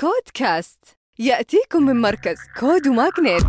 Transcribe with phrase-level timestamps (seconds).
[0.00, 0.84] كود كاست
[1.18, 3.46] يأتيكم من مركز كود وماغنيت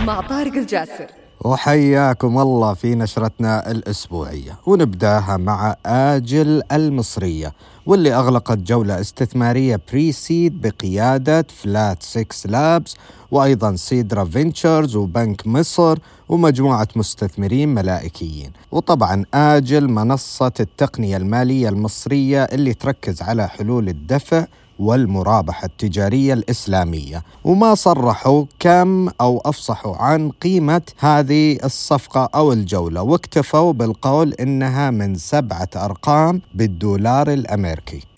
[0.00, 1.25] مع طارق الجاسر.
[1.40, 4.56] وحياكم الله في نشرتنا الأسبوعية.
[4.66, 7.52] ونبدأها مع آجل المصرية
[7.86, 12.96] واللي أغلقت جولة استثمارية pre-seed بقيادة Flat6Labs
[13.30, 18.52] وأيضا سيدرا فينتشرز وبنك مصر ومجموعة مستثمرين ملائكيين.
[18.72, 24.46] وطبعا آجل منصة التقنية المالية المصرية اللي تركز على حلول الدفع
[24.78, 27.22] والمرابحة التجارية الإسلامية.
[27.44, 33.02] وما صرحوا كم أو أفصحوا عن قيمة هذه الصفقة أو الجولة.
[33.02, 38.15] واكتفوا بالقول إنها من سبعة أرقام بالدولار الأمريكي.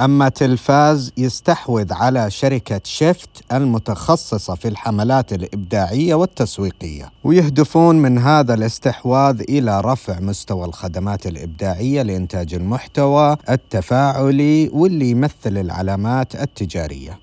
[0.00, 7.10] أما تلفاز يستحوذ على شركة شيفت المتخصصة في الحملات الإبداعية والتسويقية.
[7.24, 16.34] ويهدفون من هذا الاستحواذ إلى رفع مستوى الخدمات الإبداعية لإنتاج المحتوى التفاعلي واللي يمثل العلامات
[16.34, 17.18] التجارية.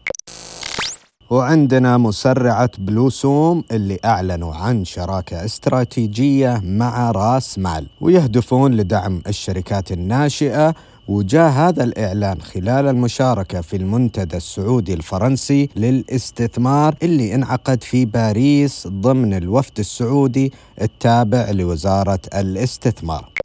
[1.30, 7.88] وعندنا مسرعة بلوسوم اللي أعلنوا عن شراكة استراتيجية مع راس مال.
[8.02, 10.76] ويهدفون لدعم الشركات الناشئة
[11.08, 19.34] وجاء هذا الإعلان خلال المشاركة في المنتدى السعودي الفرنسي للاستثمار اللي انعقد في باريس ضمن
[19.34, 23.41] الوفد السعودي التابع لوزارة الاستثمار.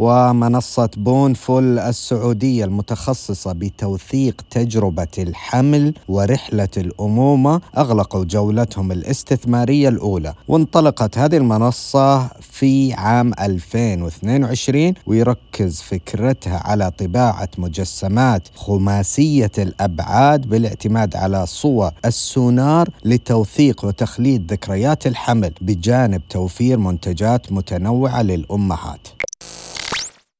[0.00, 11.36] ومنصة بونفول السعودية المتخصصة بتوثيق تجربة الحمل ورحلة الأمومة أغلقوا جولتهم الاستثمارية الأولى وانطلقت هذه
[11.36, 22.88] المنصة في عام 2022 ويركز فكرتها على طباعة مجسمات خماسية الأبعاد بالاعتماد على صور السونار
[23.04, 29.19] لتوثيق وتخليد ذكريات الحمل بجانب توفير منتجات متنوعة للأمهات.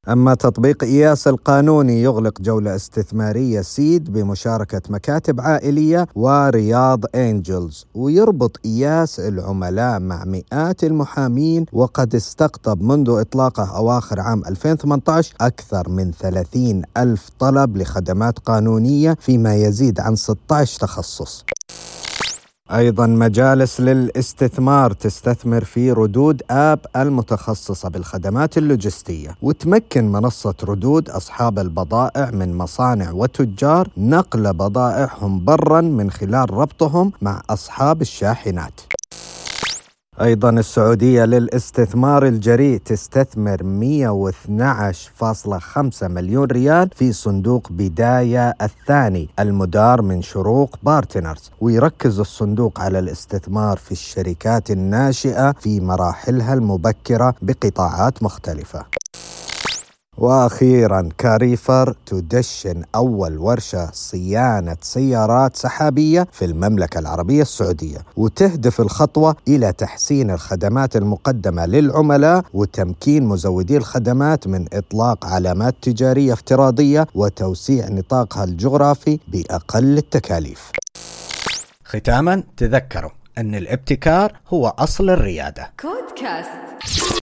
[0.09, 9.19] أما تطبيق إياس القانوني يغلق جولة استثمارية سيد بمشاركة مكاتب عائلية ورياض أنجلز ويربط إياس
[9.19, 17.29] العملاء مع مئات المحامين وقد استقطب منذ إطلاقه أواخر عام 2018 أكثر من 30 ألف
[17.39, 21.45] طلب لخدمات قانونية فيما يزيد عن 16 تخصص.
[22.75, 32.31] أيضا مجالس للاستثمار تستثمر في ردود app المتخصصة بالخدمات اللوجستية وتمكن منصة ردود أصحاب البضائع
[32.31, 38.90] من مصانع وتجار نقل بضائعهم برا من خلال ربطهم مع أصحاب الشاحنات.
[40.21, 43.63] أيضا السعودية للاستثمار الجريء تستثمر 112.5
[46.03, 53.91] مليون ريال في صندوق بداية الثاني المدار من شروق بارتنرز ويركز الصندوق على الاستثمار في
[53.91, 59.00] الشركات الناشئة في مراحلها المبكرة بقطاعات مختلفة.
[60.21, 69.73] وأخيرا كاريفر تدشن أول ورشة صيانة سيارات سحابية في المملكة العربية السعودية وتهدف الخطوة إلى
[69.73, 79.19] تحسين الخدمات المقدمة للعملاء وتمكين مزودي الخدمات من إطلاق علامات تجارية افتراضية وتوسيع نطاقها الجغرافي
[79.27, 80.71] بأقل التكاليف.
[81.85, 85.71] ختاما تذكروا أن الابتكار هو أصل الريادة.
[85.79, 87.20] كود كاست